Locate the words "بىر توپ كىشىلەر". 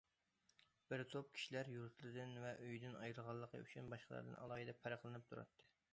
0.93-1.69